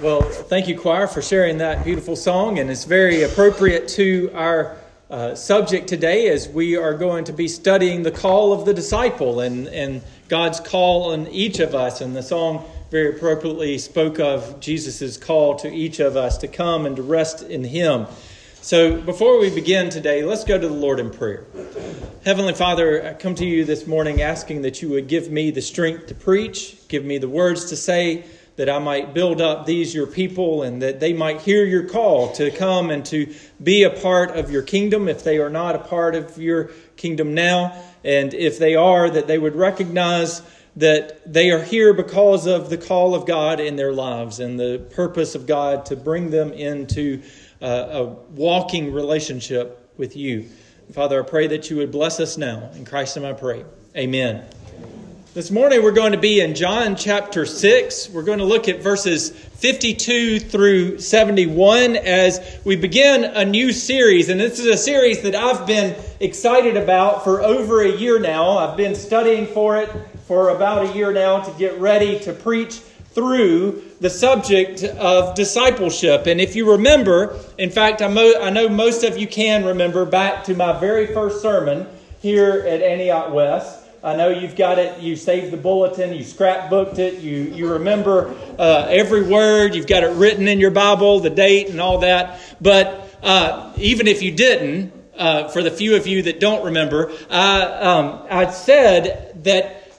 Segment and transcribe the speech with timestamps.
[0.00, 4.78] Well, thank you, choir, for sharing that beautiful song, and it's very appropriate to our
[5.10, 9.40] uh, subject today as we are going to be studying the call of the disciple
[9.40, 12.00] and, and God's call on each of us.
[12.00, 16.86] And the song very appropriately spoke of Jesus' call to each of us to come
[16.86, 18.06] and to rest in Him.
[18.62, 21.44] So before we begin today, let's go to the Lord in prayer.
[22.24, 25.60] Heavenly Father, I come to you this morning asking that you would give me the
[25.60, 28.24] strength to preach, give me the words to say
[28.60, 32.30] that I might build up these your people and that they might hear your call
[32.32, 35.78] to come and to be a part of your kingdom if they are not a
[35.78, 36.64] part of your
[36.98, 37.82] kingdom now.
[38.04, 40.42] And if they are, that they would recognize
[40.76, 44.86] that they are here because of the call of God in their lives and the
[44.94, 47.22] purpose of God to bring them into
[47.62, 50.50] uh, a walking relationship with you.
[50.92, 52.70] Father, I pray that you would bless us now.
[52.74, 53.64] In Christ's name I pray.
[53.96, 54.59] Amen.
[55.32, 58.10] This morning we're going to be in John chapter 6.
[58.10, 64.28] We're going to look at verses 52 through 71 as we begin a new series.
[64.28, 68.58] And this is a series that I've been excited about for over a year now.
[68.58, 69.88] I've been studying for it
[70.26, 72.80] for about a year now to get ready to preach
[73.12, 76.26] through the subject of discipleship.
[76.26, 80.56] And if you remember, in fact, I, know most of you can remember back to
[80.56, 81.86] my very first sermon
[82.20, 83.79] here at Antioch West.
[84.02, 85.00] I know you've got it.
[85.00, 86.14] You saved the bulletin.
[86.14, 87.20] You scrapbooked it.
[87.20, 89.74] You you remember uh, every word.
[89.74, 92.40] You've got it written in your Bible, the date, and all that.
[92.62, 97.12] But uh, even if you didn't, uh, for the few of you that don't remember,
[97.28, 99.92] I um, I said that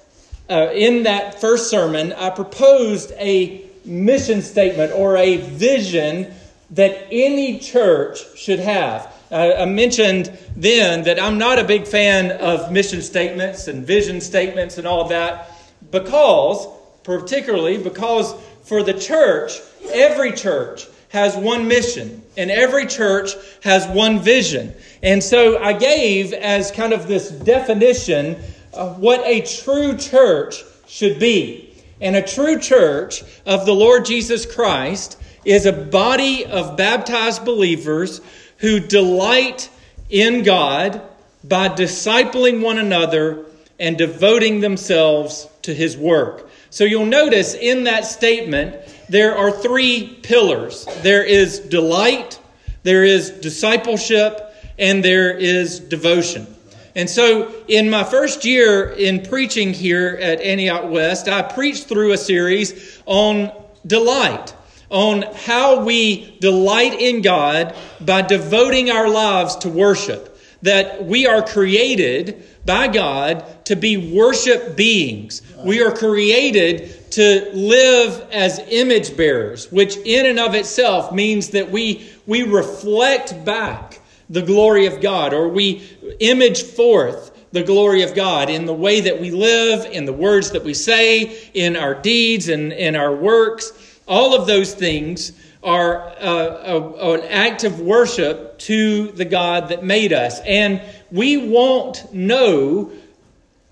[0.50, 6.34] uh, in that first sermon I proposed a mission statement or a vision
[6.72, 9.14] that any church should have.
[9.32, 14.78] I mentioned then that I'm not a big fan of mission statements and vision statements
[14.78, 15.52] and all of that
[15.90, 16.68] because,
[17.04, 19.54] particularly because for the church,
[19.94, 23.32] every church has one mission and every church
[23.64, 24.74] has one vision.
[25.02, 28.38] And so I gave as kind of this definition
[28.74, 31.74] of what a true church should be.
[32.02, 38.22] And a true church of the Lord Jesus Christ is a body of baptized believers
[38.62, 39.70] who delight
[40.10, 41.02] in God
[41.44, 43.46] by discipling one another
[43.80, 46.50] and devoting themselves to his work.
[46.70, 48.76] So you'll notice in that statement,
[49.10, 52.40] there are three pillars there is delight,
[52.84, 56.48] there is discipleship, and there is devotion.
[56.96, 62.12] And so, in my first year in preaching here at Antioch West, I preached through
[62.12, 63.52] a series on
[63.88, 64.54] delight
[64.92, 70.28] on how we delight in God by devoting our lives to worship.
[70.62, 75.42] That we are created by God to be worship beings.
[75.66, 81.72] We are created to live as image bearers, which in and of itself means that
[81.72, 84.00] we, we reflect back
[84.30, 85.82] the glory of God or we
[86.20, 90.52] image forth the glory of God in the way that we live, in the words
[90.52, 93.91] that we say, in our deeds and in our works.
[94.12, 95.32] All of those things
[95.64, 100.42] are uh, a, an act of worship to the God that made us.
[100.42, 102.92] And we won't know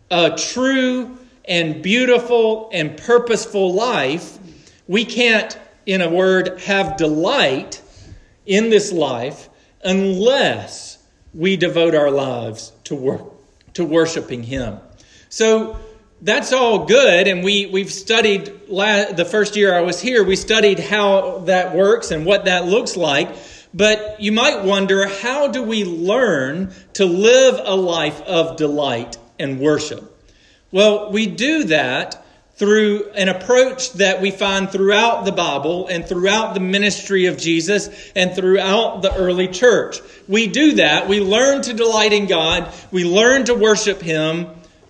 [0.09, 4.37] a true and beautiful and purposeful life.
[4.87, 7.81] We can't, in a word, have delight
[8.45, 9.49] in this life
[9.83, 13.25] unless we devote our lives to work
[13.73, 14.79] to worshiping him.
[15.27, 15.77] So
[16.21, 20.35] that's all good, and we, we've studied la- the first year I was here, we
[20.35, 23.29] studied how that works and what that looks like.
[23.73, 29.59] But you might wonder how do we learn to live a life of delight and
[29.59, 30.03] worship?
[30.71, 32.25] Well, we do that
[32.55, 38.11] through an approach that we find throughout the Bible and throughout the ministry of Jesus
[38.15, 39.99] and throughout the early church.
[40.27, 41.07] We do that.
[41.07, 42.73] We learn to delight in God.
[42.91, 44.47] We learn to worship Him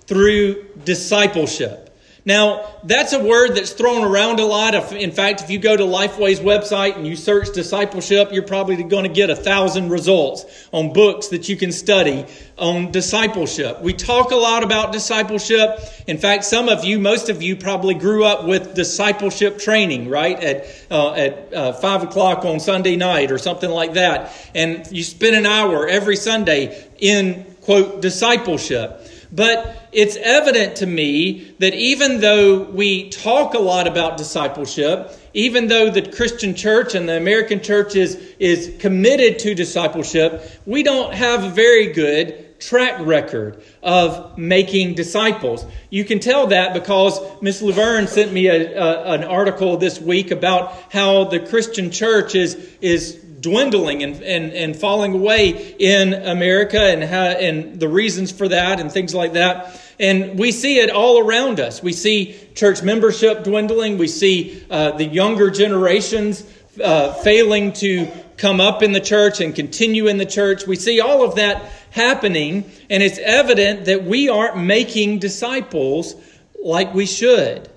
[0.10, 1.86] through discipleship.
[2.26, 4.76] Now, that's a word that's thrown around a lot.
[4.92, 9.06] In fact, if you go to Lifeway's website and you search discipleship, you're probably going
[9.06, 12.26] to get a thousand results on books that you can study
[12.58, 13.82] on discipleship.
[13.82, 15.80] We talk a lot about discipleship.
[16.08, 20.38] In fact, some of you, most of you, probably grew up with discipleship training, right?
[20.44, 25.04] At uh, at uh, five o'clock on Sunday night or something like that, and you
[25.04, 29.06] spend an hour every Sunday in quote discipleship.
[29.32, 35.68] But it's evident to me that even though we talk a lot about discipleship, even
[35.68, 41.14] though the Christian church and the American church is, is committed to discipleship, we don't
[41.14, 45.66] have a very good track record of making disciples.
[45.90, 50.32] You can tell that because Miss Laverne sent me a, a, an article this week
[50.32, 56.82] about how the Christian church is, is dwindling and, and, and falling away in America
[56.82, 59.80] and, how, and the reasons for that and things like that.
[60.00, 61.84] And we see it all around us.
[61.84, 63.98] We see church membership dwindling.
[63.98, 66.44] We see uh, the younger generations
[66.82, 68.08] uh, failing to
[68.38, 70.66] come up in the church and continue in the church.
[70.66, 71.62] We see all of that
[71.92, 76.16] happening, and it's evident that we aren't making disciples
[76.64, 77.70] like we should.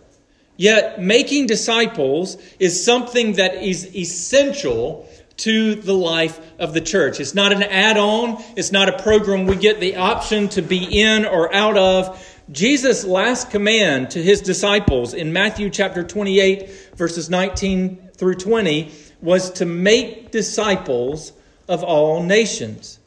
[0.57, 5.09] Yet, making disciples is something that is essential
[5.43, 7.19] to the life of the church.
[7.19, 11.01] It's not an add on, it's not a program we get the option to be
[11.01, 12.29] in or out of.
[12.53, 19.51] Jesus' last command to his disciples in Matthew chapter 28, verses 19 through 20, was
[19.53, 21.33] to make disciples
[21.69, 23.01] of all nations.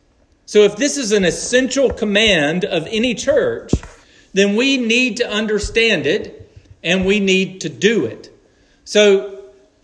[0.46, 3.72] So, if this is an essential command of any church,
[4.34, 6.52] then we need to understand it
[6.84, 8.30] and we need to do it.
[8.84, 9.35] So,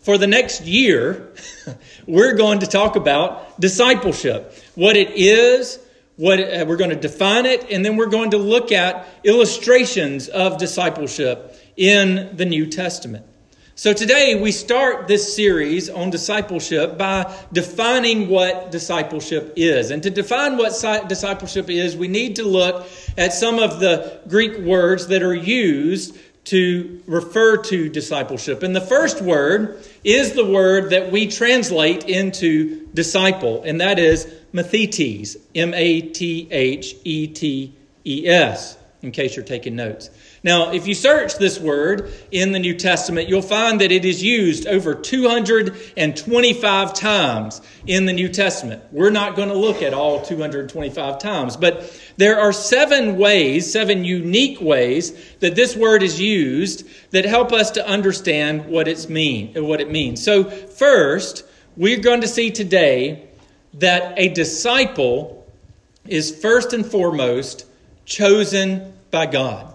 [0.02, 1.34] for the next year,
[2.08, 5.80] we're going to talk about discipleship what it is,
[6.16, 9.08] what it, uh, we're going to define it, and then we're going to look at
[9.24, 13.26] illustrations of discipleship in the New Testament.
[13.76, 19.90] So today we start this series on discipleship by defining what discipleship is.
[19.90, 20.72] And to define what
[21.08, 22.88] discipleship is, we need to look
[23.18, 26.16] at some of the Greek words that are used
[26.46, 28.64] to refer to discipleship.
[28.64, 34.26] And the first word is the word that we translate into disciple, and that is
[34.54, 40.10] mathetes, M A T H E T E S, in case you're taking notes.
[40.44, 44.24] Now, if you search this word in the New Testament, you'll find that it is
[44.24, 48.82] used over 225 times in the New Testament.
[48.92, 54.04] We're not going to look at all 225 times, but there are seven ways, seven
[54.04, 59.54] unique ways that this word is used that help us to understand what it's mean,
[59.64, 60.24] what it means.
[60.24, 61.46] So, first,
[61.78, 63.30] we're going to see today
[63.76, 65.48] that a disciple
[66.08, 67.68] is first and foremost
[68.06, 69.71] chosen by God.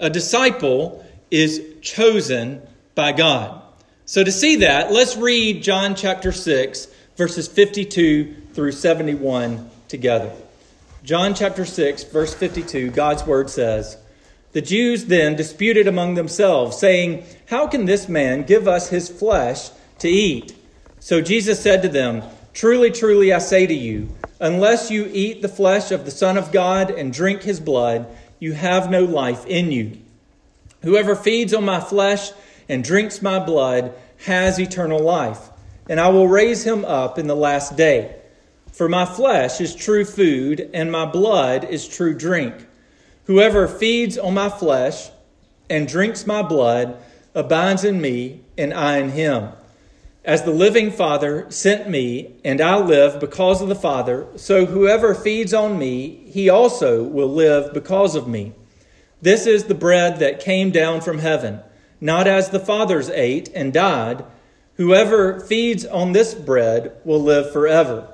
[0.00, 2.62] A disciple is chosen
[2.94, 3.62] by God.
[4.04, 6.86] So, to see that, let's read John chapter 6,
[7.16, 10.32] verses 52 through 71 together.
[11.02, 13.96] John chapter 6, verse 52, God's word says,
[14.52, 19.70] The Jews then disputed among themselves, saying, How can this man give us his flesh
[19.98, 20.54] to eat?
[21.00, 22.22] So Jesus said to them,
[22.52, 24.08] Truly, truly, I say to you,
[24.40, 28.06] unless you eat the flesh of the Son of God and drink his blood,
[28.40, 29.98] you have no life in you.
[30.82, 32.30] Whoever feeds on my flesh
[32.68, 33.94] and drinks my blood
[34.26, 35.50] has eternal life,
[35.88, 38.16] and I will raise him up in the last day.
[38.72, 42.54] For my flesh is true food, and my blood is true drink.
[43.24, 45.10] Whoever feeds on my flesh
[45.68, 46.96] and drinks my blood
[47.34, 49.50] abides in me, and I in him.
[50.28, 55.14] As the living Father sent me, and I live because of the Father, so whoever
[55.14, 58.52] feeds on me, he also will live because of me.
[59.22, 61.60] This is the bread that came down from heaven,
[61.98, 64.22] not as the fathers ate and died.
[64.74, 68.06] Whoever feeds on this bread will live forever.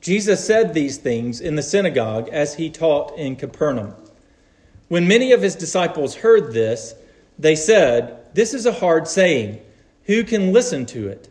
[0.00, 3.94] Jesus said these things in the synagogue as he taught in Capernaum.
[4.88, 6.96] When many of his disciples heard this,
[7.38, 9.60] they said, This is a hard saying.
[10.06, 11.30] Who can listen to it?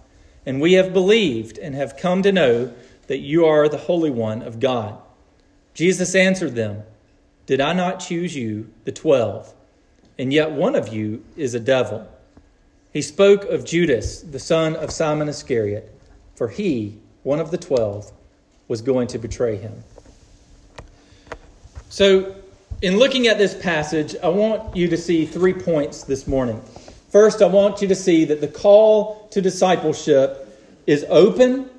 [0.45, 2.73] and we have believed and have come to know
[3.07, 4.97] that you are the Holy One of God.
[5.73, 6.83] Jesus answered them,
[7.45, 9.53] Did I not choose you, the twelve?
[10.17, 12.07] And yet one of you is a devil.
[12.93, 15.93] He spoke of Judas, the son of Simon Iscariot,
[16.35, 18.11] for he, one of the twelve,
[18.67, 19.83] was going to betray him.
[21.89, 22.35] So,
[22.81, 26.61] in looking at this passage, I want you to see three points this morning.
[27.11, 30.47] First, I want you to see that the call to discipleship
[30.87, 31.69] is open,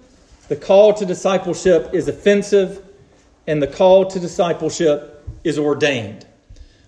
[0.48, 2.84] the call to discipleship is offensive,
[3.46, 6.26] and the call to discipleship is ordained.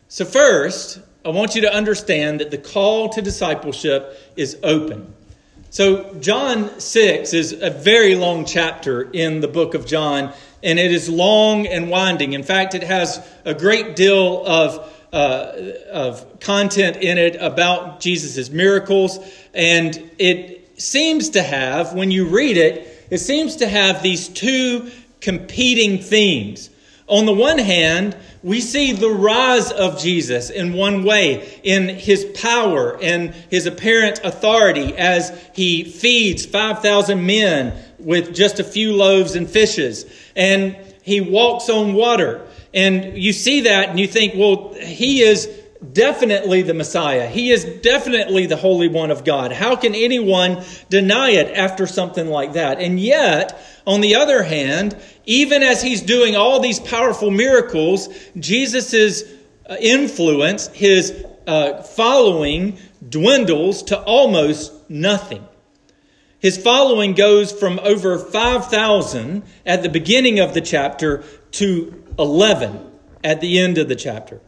[0.08, 5.14] So, first, I want you to understand that the call to discipleship is open.
[5.70, 10.92] So, John 6 is a very long chapter in the book of John, and it
[10.92, 12.34] is long and winding.
[12.34, 18.50] In fact, it has a great deal of uh, of content in it about Jesus'
[18.50, 19.18] miracles.
[19.54, 24.90] And it seems to have, when you read it, it seems to have these two
[25.20, 26.68] competing themes.
[27.06, 32.24] On the one hand, we see the rise of Jesus in one way, in his
[32.34, 39.36] power and his apparent authority as he feeds 5,000 men with just a few loaves
[39.36, 40.06] and fishes.
[40.34, 42.43] And he walks on water.
[42.74, 45.46] And you see that and you think, well, he is
[45.92, 47.28] definitely the Messiah.
[47.28, 49.52] He is definitely the Holy One of God.
[49.52, 52.80] How can anyone deny it after something like that?
[52.80, 59.22] And yet, on the other hand, even as he's doing all these powerful miracles, Jesus'
[59.68, 65.46] uh, influence, his uh, following, dwindles to almost nothing.
[66.40, 72.90] His following goes from over 5,000 at the beginning of the chapter to 11
[73.22, 74.40] at the end of the chapter.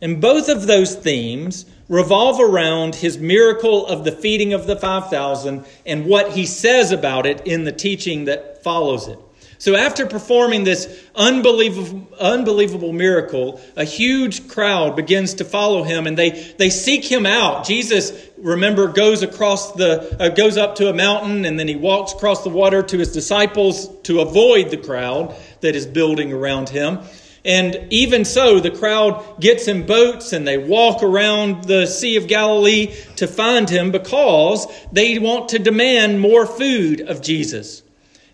[0.00, 5.64] And both of those themes revolve around his miracle of the feeding of the 5,000
[5.86, 9.18] and what he says about it in the teaching that follows it.
[9.58, 16.18] So, after performing this unbelievable, unbelievable miracle, a huge crowd begins to follow him and
[16.18, 17.64] they, they seek him out.
[17.64, 22.12] Jesus, remember, goes across the, uh, goes up to a mountain and then he walks
[22.12, 26.98] across the water to his disciples to avoid the crowd that is building around him.
[27.44, 32.26] And even so, the crowd gets in boats and they walk around the Sea of
[32.26, 37.83] Galilee to find him because they want to demand more food of Jesus.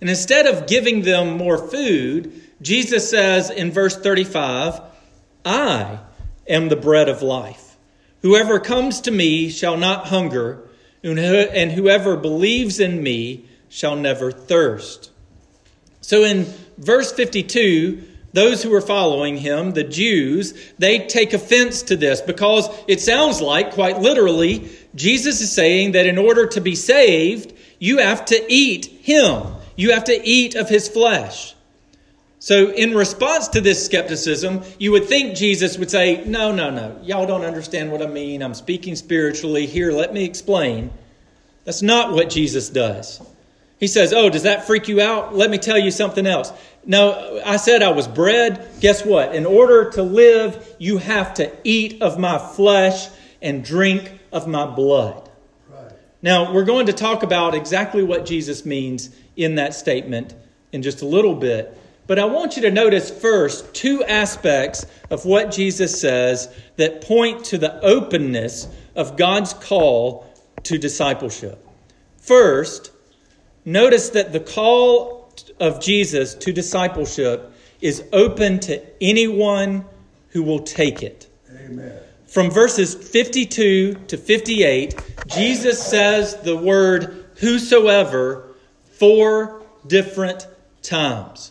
[0.00, 4.80] And instead of giving them more food, Jesus says in verse 35,
[5.44, 5.98] I
[6.48, 7.76] am the bread of life.
[8.22, 10.68] Whoever comes to me shall not hunger,
[11.02, 15.10] and whoever believes in me shall never thirst.
[16.02, 21.96] So in verse 52, those who are following him, the Jews, they take offense to
[21.96, 26.74] this because it sounds like, quite literally, Jesus is saying that in order to be
[26.74, 29.42] saved, you have to eat him.
[29.76, 31.54] You have to eat of his flesh.
[32.42, 36.98] So, in response to this skepticism, you would think Jesus would say, No, no, no.
[37.02, 38.42] Y'all don't understand what I mean.
[38.42, 39.66] I'm speaking spiritually.
[39.66, 40.90] Here, let me explain.
[41.64, 43.20] That's not what Jesus does.
[43.78, 45.34] He says, Oh, does that freak you out?
[45.34, 46.50] Let me tell you something else.
[46.84, 48.66] No, I said I was bread.
[48.80, 49.34] Guess what?
[49.34, 53.08] In order to live, you have to eat of my flesh
[53.42, 55.28] and drink of my blood.
[55.68, 55.92] Right.
[56.22, 60.34] Now, we're going to talk about exactly what Jesus means in that statement
[60.72, 61.76] in just a little bit.
[62.06, 67.44] But I want you to notice first two aspects of what Jesus says that point
[67.46, 70.26] to the openness of God's call
[70.64, 71.64] to discipleship.
[72.16, 72.90] First,
[73.64, 79.84] notice that the call of Jesus to discipleship is open to anyone
[80.28, 81.28] who will take it.
[81.50, 81.96] Amen.
[82.26, 84.94] From verses 52 to 58,
[85.26, 88.49] Jesus says the word whosoever
[89.00, 90.46] four different
[90.82, 91.50] times.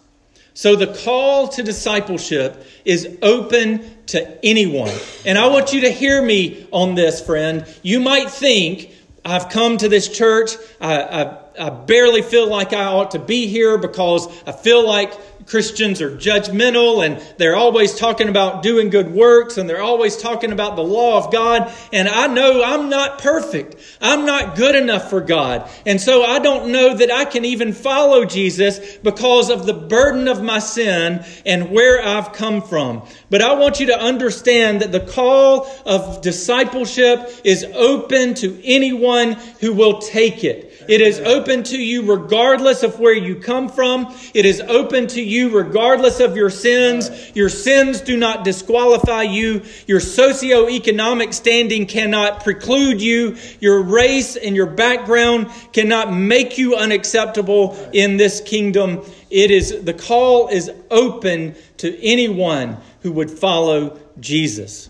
[0.53, 4.93] So the call to discipleship is open to anyone.
[5.25, 7.65] And I want you to hear me on this, friend.
[7.81, 8.91] You might think,
[9.25, 13.47] I've come to this church, I, I, I barely feel like I ought to be
[13.47, 15.13] here because I feel like
[15.49, 20.51] Christians are judgmental and they're always talking about doing good works and they're always talking
[20.51, 21.73] about the law of God.
[21.91, 23.75] And I know I'm not perfect.
[23.99, 25.67] I'm not good enough for God.
[25.87, 30.27] And so I don't know that I can even follow Jesus because of the burden
[30.27, 33.01] of my sin and where I've come from.
[33.31, 39.31] But I want you to understand that the call of discipleship is open to anyone
[39.61, 40.68] who will take it.
[40.89, 44.11] It is open to you regardless of where you come from.
[44.33, 47.11] It is open to you regardless of your sins.
[47.35, 49.61] Your sins do not disqualify you.
[49.85, 53.37] Your socioeconomic standing cannot preclude you.
[53.59, 59.05] Your race and your background cannot make you unacceptable in this kingdom.
[59.29, 64.89] It is, the call is open to anyone who would follow Jesus.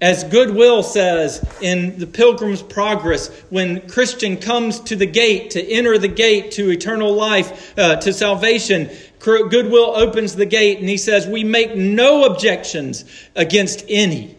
[0.00, 5.96] As Goodwill says in The Pilgrim's Progress, when Christian comes to the gate to enter
[5.96, 11.26] the gate to eternal life, uh, to salvation, Goodwill opens the gate and he says,
[11.26, 14.36] We make no objections against any,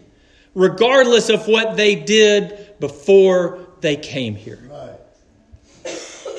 [0.54, 4.60] regardless of what they did before they came here.
[4.70, 5.96] Right.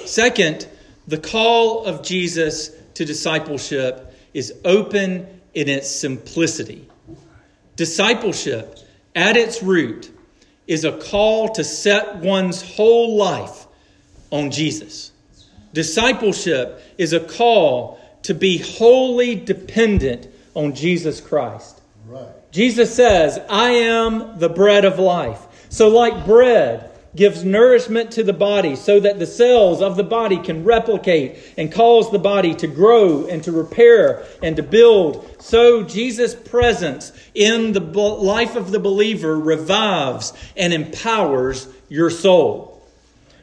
[0.07, 0.65] Second,
[1.09, 6.87] the call of Jesus to discipleship is open in its simplicity.
[7.75, 8.77] Discipleship
[9.19, 10.09] at its root,
[10.65, 13.67] is a call to set one's whole life
[14.31, 15.11] on Jesus.
[15.73, 21.81] Discipleship is a call to be wholly dependent on Jesus Christ.
[22.07, 22.29] Right.
[22.51, 25.67] Jesus says, I am the bread of life.
[25.69, 30.37] So, like bread, gives nourishment to the body so that the cells of the body
[30.37, 35.27] can replicate and cause the body to grow and to repair and to build.
[35.39, 42.87] So Jesus' presence in the life of the believer revives and empowers your soul.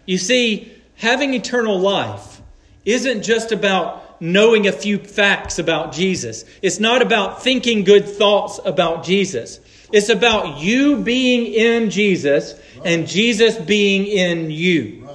[0.05, 2.41] You see, having eternal life
[2.85, 6.45] isn't just about knowing a few facts about Jesus.
[6.63, 9.61] It's not about thinking good thoughts about Jesus.
[9.93, 15.09] It's about you being in Jesus and Jesus being in you.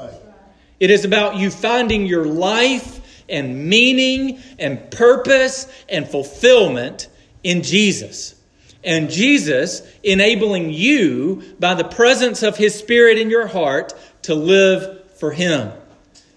[0.79, 7.07] It is about you finding your life and meaning and purpose and fulfillment
[7.43, 8.35] in Jesus.
[8.83, 15.11] And Jesus enabling you by the presence of His Spirit in your heart to live
[15.19, 15.71] for Him.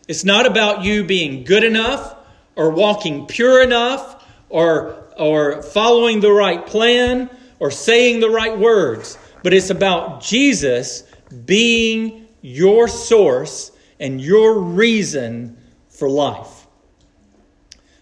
[0.09, 2.15] It's not about you being good enough
[2.55, 9.19] or walking pure enough or, or following the right plan or saying the right words,
[9.43, 11.05] but it's about Jesus
[11.45, 15.57] being your source and your reason
[15.89, 16.67] for life.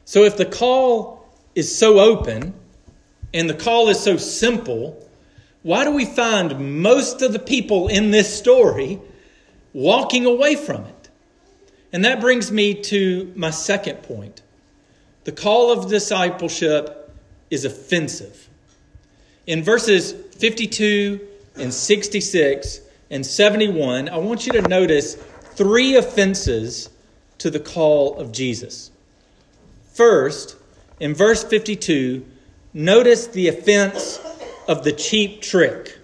[0.05, 2.55] So if the call is so open
[3.35, 5.09] and the call is so simple,
[5.63, 9.01] why do we find most of the people in this story
[9.73, 11.09] walking away from it?
[11.93, 14.43] And that brings me to my second point.
[15.25, 17.15] The call of discipleship
[17.51, 18.49] is offensive.
[19.47, 21.21] In verses 52
[21.57, 22.81] and 66,
[23.13, 26.89] and 71, I want you to notice three offenses
[27.39, 28.91] to the call of Jesus.
[29.93, 30.57] First,
[30.99, 32.25] in verse 52,
[32.73, 34.19] notice the offense
[34.67, 35.99] of the cheap trick.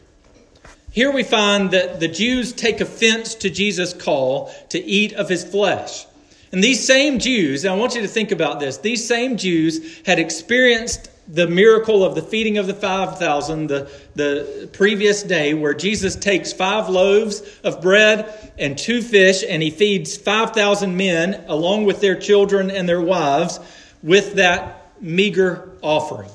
[0.90, 5.44] Here we find that the Jews take offense to Jesus' call to eat of his
[5.44, 6.06] flesh.
[6.52, 10.18] And these same Jews, I want you to think about this, these same Jews had
[10.18, 16.16] experienced the miracle of the feeding of the 5,000 the, the previous day, where Jesus
[16.16, 22.00] takes five loaves of bread and two fish, and he feeds 5,000 men along with
[22.00, 23.60] their children and their wives
[24.02, 26.30] with that meager offering.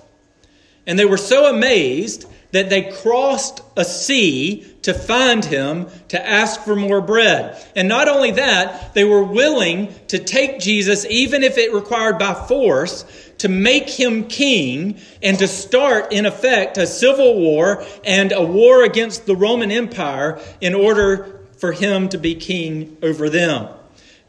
[0.85, 6.61] And they were so amazed that they crossed a sea to find him to ask
[6.61, 7.57] for more bread.
[7.75, 12.33] And not only that, they were willing to take Jesus, even if it required by
[12.33, 13.05] force,
[13.39, 18.83] to make him king and to start, in effect, a civil war and a war
[18.83, 23.69] against the Roman Empire in order for him to be king over them.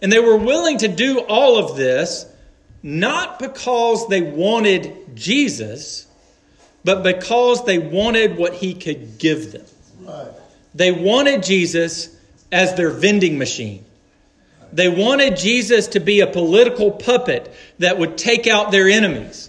[0.03, 2.27] And they were willing to do all of this
[2.83, 6.07] not because they wanted Jesus,
[6.85, 9.64] but because they wanted what he could give them.
[10.03, 10.29] Right.
[10.75, 12.14] They wanted Jesus
[12.53, 13.87] as their vending machine.
[14.75, 19.49] They wanted Jesus to be a political puppet that would take out their enemies.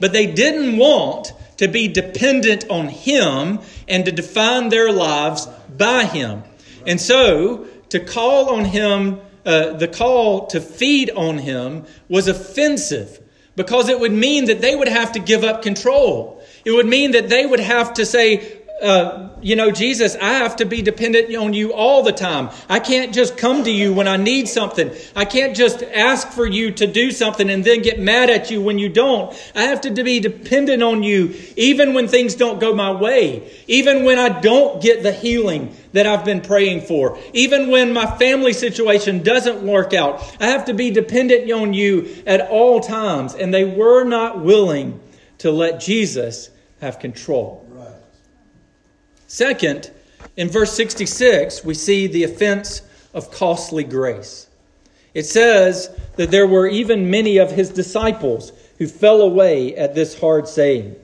[0.00, 5.46] But they didn't want to be dependent on Him and to define their lives
[5.76, 6.44] by Him.
[6.86, 13.20] And so, to call on Him, uh, the call to feed on Him was offensive
[13.56, 16.42] because it would mean that they would have to give up control.
[16.64, 20.56] It would mean that they would have to say, uh, you know, Jesus, I have
[20.56, 22.50] to be dependent on you all the time.
[22.68, 24.90] I can't just come to you when I need something.
[25.14, 28.60] I can't just ask for you to do something and then get mad at you
[28.60, 29.32] when you don't.
[29.54, 34.02] I have to be dependent on you even when things don't go my way, even
[34.02, 38.52] when I don't get the healing that I've been praying for, even when my family
[38.52, 40.20] situation doesn't work out.
[40.40, 43.34] I have to be dependent on you at all times.
[43.34, 45.00] And they were not willing
[45.38, 47.63] to let Jesus have control.
[49.34, 49.90] Second,
[50.36, 54.46] in verse 66, we see the offense of costly grace.
[55.12, 60.16] It says that there were even many of his disciples who fell away at this
[60.20, 60.94] hard saying.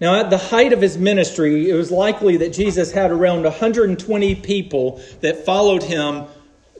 [0.00, 4.36] Now, at the height of his ministry, it was likely that Jesus had around 120
[4.36, 6.24] people that followed him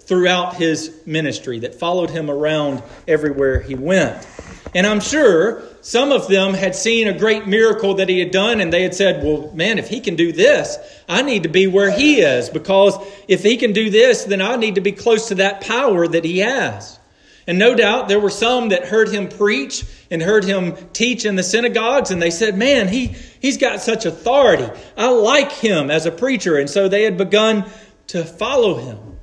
[0.00, 4.27] throughout his ministry, that followed him around everywhere he went.
[4.72, 8.61] And I'm sure some of them had seen a great miracle that he had done,
[8.61, 11.66] and they had said, Well, man, if he can do this, I need to be
[11.66, 12.96] where he is, because
[13.29, 16.24] if he can do this, then I need to be close to that power that
[16.24, 16.98] he has.
[17.46, 21.37] And no doubt there were some that heard him preach and heard him teach in
[21.37, 23.09] the synagogues, and they said, Man, he,
[23.40, 24.68] he's got such authority.
[24.96, 26.57] I like him as a preacher.
[26.57, 27.66] And so they had begun
[28.09, 29.18] to follow him.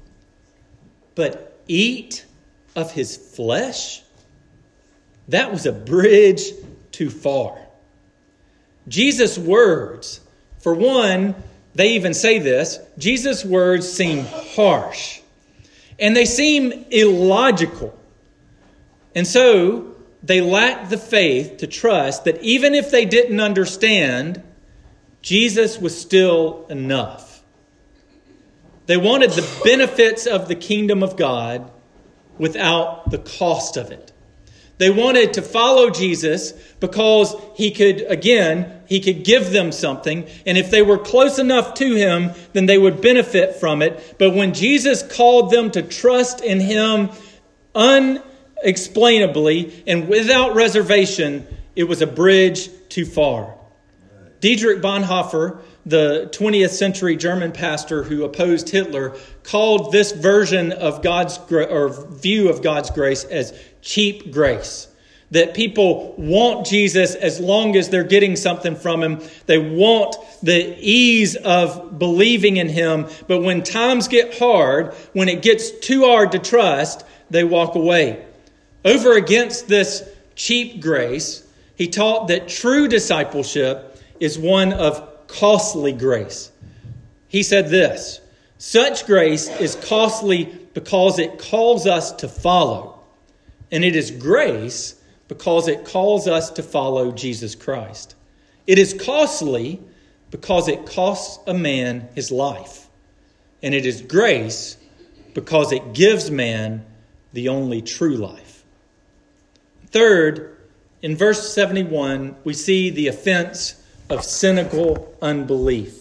[1.16, 2.26] But eat
[2.76, 4.04] of his flesh?
[5.32, 6.44] That was a bridge
[6.92, 7.58] too far.
[8.88, 10.20] Jesus' words,
[10.60, 11.36] for one,
[11.74, 15.22] they even say this Jesus' words seem harsh
[15.98, 17.98] and they seem illogical.
[19.16, 24.44] And so they lacked the faith to trust that even if they didn't understand,
[25.22, 27.42] Jesus was still enough.
[28.86, 31.72] They wanted the benefits of the kingdom of God
[32.38, 34.11] without the cost of it.
[34.82, 40.28] They wanted to follow Jesus because he could, again, he could give them something.
[40.48, 44.16] And if they were close enough to him, then they would benefit from it.
[44.18, 47.12] But when Jesus called them to trust in him
[47.76, 53.54] unexplainably and without reservation, it was a bridge too far.
[54.40, 61.38] Dietrich Bonhoeffer, the 20th century German pastor who opposed Hitler, called this version of God's
[61.52, 64.88] or view of God's grace as cheap grace.
[65.32, 69.22] That people want Jesus as long as they're getting something from him.
[69.46, 73.08] They want the ease of believing in him.
[73.28, 78.26] But when times get hard, when it gets too hard to trust, they walk away.
[78.84, 80.04] Over against this
[80.36, 86.52] cheap grace, he taught that true discipleship is one of costly grace.
[87.28, 88.20] He said this
[88.58, 93.01] Such grace is costly because it calls us to follow
[93.72, 94.96] and it is grace
[95.28, 98.16] because it calls us to follow Jesus Christ.
[98.68, 99.82] It is costly
[100.30, 102.88] because it costs a man his life.
[103.64, 104.78] And it is grace
[105.34, 106.86] because it gives man
[107.34, 108.64] the only true life.
[109.88, 110.58] Third,
[111.02, 115.98] in verse 71, we see the offense of cynical unbelief.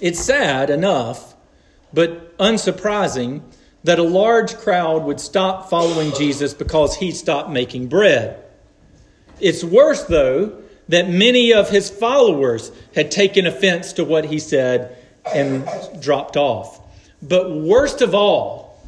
[0.00, 1.34] It's sad enough,
[1.92, 3.42] but unsurprising
[3.84, 8.42] that a large crowd would stop following Jesus because he stopped making bread.
[9.40, 14.96] It's worse, though, that many of his followers had taken offense to what he said
[15.34, 15.68] and
[16.00, 16.80] dropped off.
[17.22, 18.78] But worst of all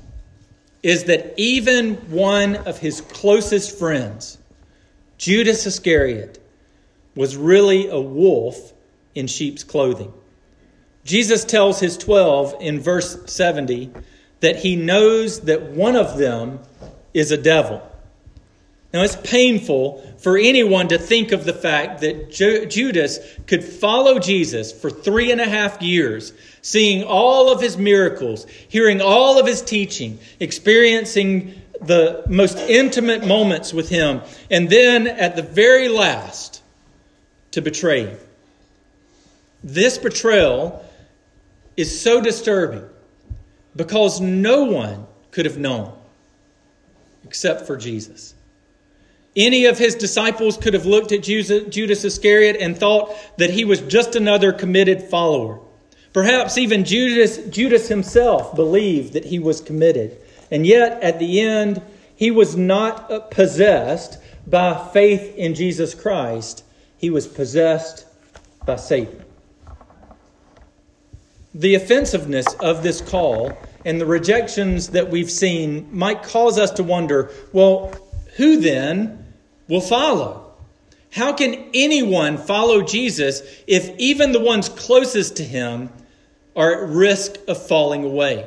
[0.82, 4.38] is that even one of his closest friends,
[5.18, 6.42] Judas Iscariot,
[7.14, 8.72] was really a wolf
[9.14, 10.12] in sheep's clothing.
[11.04, 13.90] Jesus tells his 12 in verse 70
[14.40, 16.60] that he knows that one of them
[17.14, 17.82] is a devil.
[18.92, 24.72] Now, it's painful for anyone to think of the fact that Judas could follow Jesus
[24.72, 29.60] for three and a half years, seeing all of his miracles, hearing all of his
[29.60, 36.62] teaching, experiencing the most intimate moments with him, and then at the very last,
[37.50, 38.18] to betray him.
[39.62, 40.84] This betrayal
[41.76, 42.88] is so disturbing
[43.76, 45.92] because no one could have known
[47.24, 48.34] except for Jesus.
[49.36, 53.82] Any of his disciples could have looked at Judas Iscariot and thought that he was
[53.82, 55.60] just another committed follower.
[56.14, 60.16] Perhaps even Judas, Judas himself believed that he was committed.
[60.50, 61.82] And yet, at the end,
[62.14, 66.64] he was not possessed by faith in Jesus Christ,
[66.96, 68.06] he was possessed
[68.64, 69.25] by Satan.
[71.56, 76.82] The offensiveness of this call and the rejections that we've seen might cause us to
[76.82, 77.94] wonder well,
[78.36, 79.24] who then
[79.66, 80.52] will follow?
[81.12, 85.88] How can anyone follow Jesus if even the ones closest to him
[86.54, 88.46] are at risk of falling away?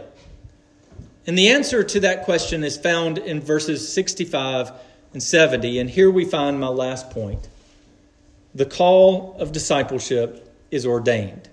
[1.25, 4.71] And the answer to that question is found in verses 65
[5.13, 5.79] and 70.
[5.79, 7.49] And here we find my last point.
[8.53, 11.49] The call of discipleship is ordained.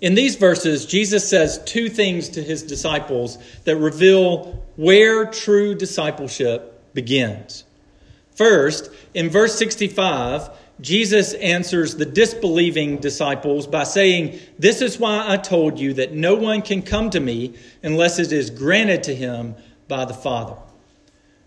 [0.00, 6.94] In these verses, Jesus says two things to his disciples that reveal where true discipleship
[6.94, 7.64] begins.
[8.34, 15.38] First, in verse 65, Jesus answers the disbelieving disciples by saying, This is why I
[15.38, 19.54] told you that no one can come to me unless it is granted to him
[19.88, 20.56] by the Father.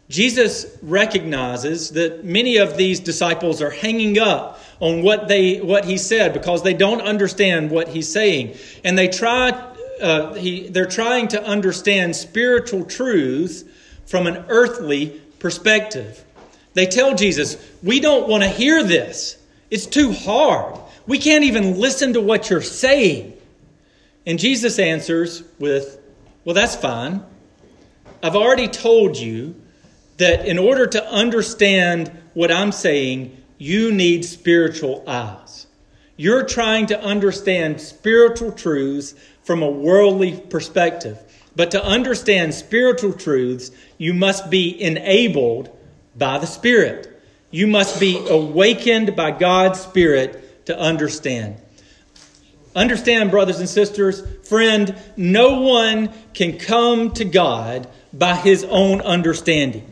[0.09, 5.97] Jesus recognizes that many of these disciples are hanging up on what they what he
[5.97, 9.51] said because they don't understand what he's saying, and they try
[10.01, 13.69] uh, he, they're trying to understand spiritual truth
[14.05, 16.23] from an earthly perspective.
[16.73, 19.37] They tell Jesus, We don't want to hear this.
[19.69, 20.79] It's too hard.
[21.05, 23.33] We can't even listen to what you're saying.
[24.25, 25.99] And Jesus answers with,
[26.45, 27.23] Well, that's fine.
[28.21, 29.55] I've already told you
[30.17, 35.67] that in order to understand what I'm saying, you need spiritual eyes.
[36.15, 41.19] You're trying to understand spiritual truths from a worldly perspective.
[41.55, 45.69] But to understand spiritual truths, you must be enabled
[46.17, 47.21] by the Spirit.
[47.51, 51.57] You must be awakened by God's Spirit to understand.
[52.75, 59.85] Understand, brothers and sisters, friend, no one can come to God by his own understanding.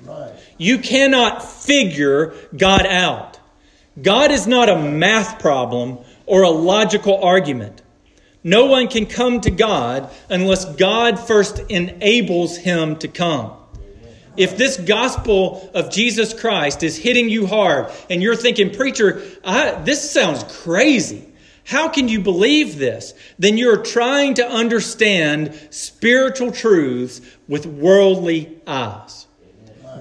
[0.58, 3.37] You cannot figure God out.
[4.01, 7.81] God is not a math problem or a logical argument.
[8.43, 13.53] No one can come to God unless God first enables him to come.
[14.38, 19.71] If this gospel of Jesus Christ is hitting you hard and you're thinking, Preacher, I,
[19.83, 21.27] this sounds crazy.
[21.65, 23.13] How can you believe this?
[23.38, 29.26] Then you're trying to understand spiritual truths with worldly eyes.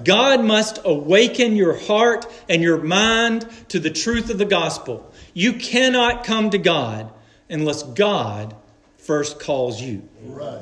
[0.03, 5.11] God must awaken your heart and your mind to the truth of the gospel.
[5.33, 7.11] You cannot come to God
[7.49, 8.55] unless God
[8.97, 10.07] first calls you.
[10.23, 10.61] Right.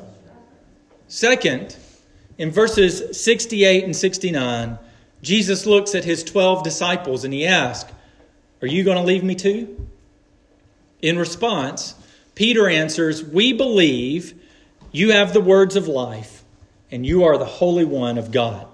[1.07, 1.75] Second,
[2.37, 4.77] in verses 68 and 69,
[5.21, 7.91] Jesus looks at his 12 disciples and he asks,
[8.61, 9.87] Are you going to leave me too?
[11.01, 11.95] In response,
[12.35, 14.33] Peter answers, We believe
[14.91, 16.43] you have the words of life
[16.91, 18.67] and you are the Holy One of God.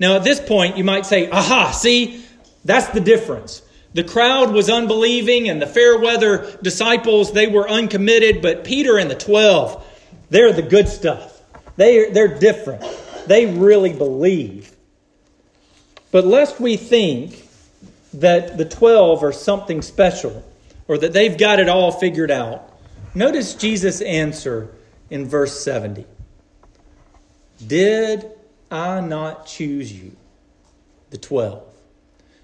[0.00, 2.24] Now, at this point, you might say, Aha, see,
[2.64, 3.62] that's the difference.
[3.94, 9.10] The crowd was unbelieving, and the fair weather disciples, they were uncommitted, but Peter and
[9.10, 9.84] the 12,
[10.30, 11.40] they're the good stuff.
[11.76, 12.84] They, they're different.
[13.26, 14.74] They really believe.
[16.10, 17.48] But lest we think
[18.14, 20.44] that the 12 are something special
[20.86, 22.72] or that they've got it all figured out,
[23.14, 24.70] notice Jesus' answer
[25.10, 26.06] in verse 70
[27.66, 28.30] Did
[28.70, 30.16] I not choose you,
[31.10, 31.62] the 12?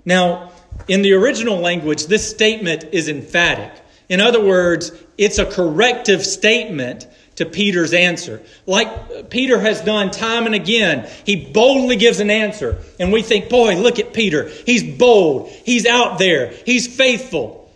[0.05, 0.51] Now,
[0.89, 3.73] in the original language, this statement is emphatic.
[4.09, 7.07] In other words, it's a corrective statement
[7.37, 8.43] to Peter's answer.
[8.67, 12.79] Like Peter has done time and again, he boldly gives an answer.
[13.01, 14.49] And we think, boy, look at Peter.
[14.49, 15.49] He's bold.
[15.49, 16.53] He's out there.
[16.65, 17.73] He's faithful.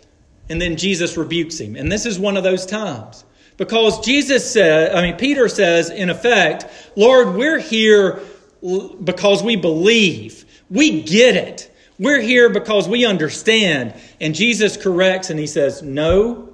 [0.49, 1.75] And then Jesus rebukes him.
[1.75, 3.25] And this is one of those times.
[3.57, 8.21] Because Jesus said, I mean, Peter says, in effect, Lord, we're here
[8.61, 10.45] because we believe.
[10.69, 11.73] We get it.
[11.97, 13.93] We're here because we understand.
[14.21, 16.53] And Jesus corrects and he says, No,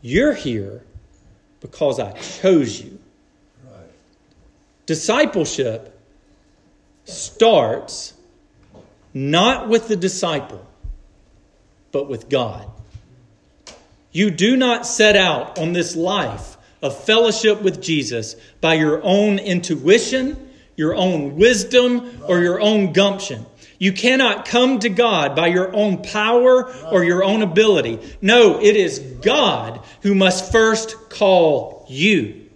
[0.00, 0.84] you're here
[1.60, 2.98] because I chose you.
[3.64, 3.90] Right.
[4.86, 5.98] Discipleship
[7.04, 8.14] starts
[9.12, 10.66] not with the disciple,
[11.92, 12.68] but with God.
[14.12, 19.38] You do not set out on this life of fellowship with Jesus by your own
[19.38, 20.43] intuition,
[20.76, 23.46] your own wisdom, or your own gumption.
[23.78, 27.98] You cannot come to God by your own power or your own ability.
[28.22, 32.48] No, it is God who must first call you.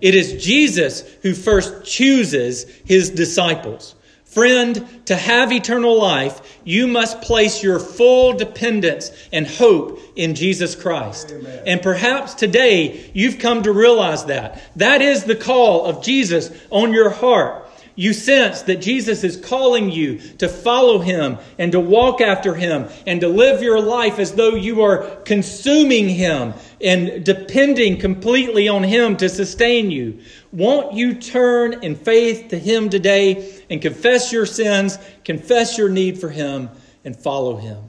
[0.00, 3.94] It is Jesus who first chooses his disciples.
[4.34, 10.74] Friend, to have eternal life, you must place your full dependence and hope in Jesus
[10.74, 11.30] Christ.
[11.30, 11.62] Amen.
[11.66, 14.60] And perhaps today you've come to realize that.
[14.74, 17.63] That is the call of Jesus on your heart
[17.96, 22.88] you sense that Jesus is calling you to follow him and to walk after him
[23.06, 28.82] and to live your life as though you are consuming him and depending completely on
[28.82, 30.18] him to sustain you.
[30.50, 36.18] Won't you turn in faith to him today and confess your sins, confess your need
[36.18, 36.70] for him,
[37.04, 37.82] and follow him?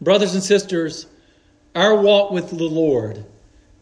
[0.00, 1.06] Brothers and sisters,
[1.74, 3.24] our walk with the Lord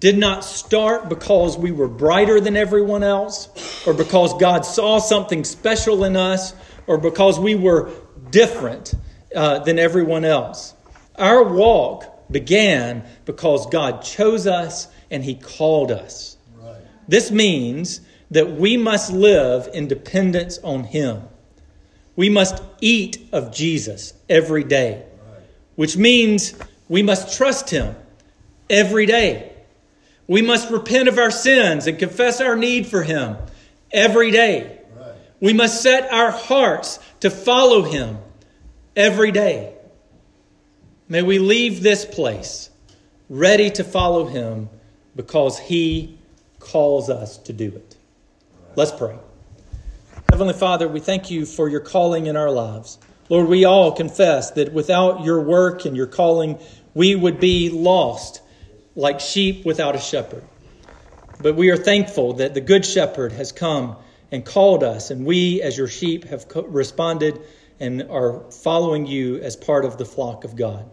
[0.07, 3.49] did not start because we were brighter than everyone else,
[3.89, 6.55] or because God saw something special in us,
[6.87, 7.91] or because we were
[8.31, 8.95] different
[9.35, 10.75] uh, than everyone else.
[11.17, 16.37] Our walk began because God chose us and He called us.
[16.57, 16.77] Right.
[17.09, 21.23] This means that we must live in dependence on Him.
[22.15, 25.43] We must eat of Jesus every day, right.
[25.75, 26.55] which means
[26.89, 27.97] we must trust Him
[28.71, 29.55] every day.
[30.27, 33.37] We must repent of our sins and confess our need for Him
[33.93, 34.81] every day.
[34.97, 35.15] Right.
[35.41, 38.19] We must set our hearts to follow Him
[38.97, 39.75] every day.
[41.09, 42.71] May we leave this place
[43.29, 44.69] ready to follow Him
[45.15, 46.19] because He
[46.59, 47.97] calls us to do it.
[48.75, 49.17] Let's pray.
[50.31, 52.99] Heavenly Father, we thank you for your calling in our lives.
[53.29, 56.59] Lord, we all confess that without your work and your calling,
[56.95, 58.41] we would be lost
[58.97, 60.43] like sheep without a shepherd.
[61.41, 63.97] But we are thankful that the Good Shepherd has come
[64.33, 67.41] and called us, and we, as your sheep, have responded
[67.79, 70.91] and are following you as part of the flock of God.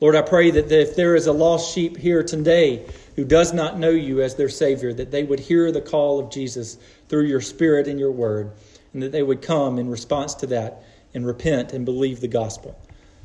[0.00, 3.78] Lord, I pray that if there is a lost sheep here today who does not
[3.78, 7.40] know you as their Savior, that they would hear the call of Jesus through your
[7.40, 8.52] Spirit and your Word,
[8.92, 10.82] and that they would come in response to that
[11.14, 12.78] and repent and believe the gospel.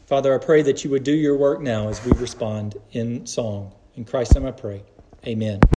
[0.05, 3.73] Father, I pray that you would do your work now as we respond in song.
[4.01, 4.81] In Christ's name I pray.
[5.27, 5.61] Amen.